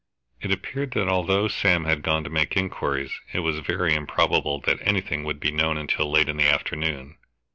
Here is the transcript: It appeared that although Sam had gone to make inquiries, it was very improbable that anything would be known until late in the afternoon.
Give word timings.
It 0.41 0.51
appeared 0.51 0.93
that 0.93 1.07
although 1.09 1.47
Sam 1.47 1.85
had 1.85 2.01
gone 2.01 2.23
to 2.23 2.29
make 2.31 2.57
inquiries, 2.57 3.11
it 3.33 3.41
was 3.41 3.59
very 3.59 3.93
improbable 3.93 4.59
that 4.61 4.79
anything 4.81 5.23
would 5.25 5.39
be 5.39 5.51
known 5.51 5.77
until 5.77 6.09
late 6.09 6.27
in 6.27 6.37
the 6.37 6.49
afternoon. 6.49 7.17